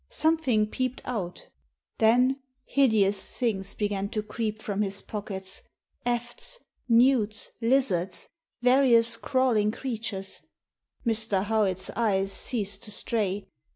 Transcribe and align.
Something 0.09 0.65
peeped 0.65 1.03
out 1.05 1.45
Then 1.99 2.39
hideous 2.65 3.37
things 3.37 3.75
began 3.75 4.09
to 4.09 4.23
creep 4.23 4.59
from 4.59 4.81
his 4.81 4.99
pockets— 4.99 5.61
efts, 6.07 6.57
newts, 6.89 7.51
lizards, 7.61 8.27
various 8.63 9.15
crawling 9.15 9.69
crea 9.69 9.99
tures. 9.99 10.41
Mr. 11.05 11.43
Howitt's 11.43 11.91
eyes 11.91 12.31
ceased 12.31 12.81
to 12.85 12.91
stray. 12.91 13.47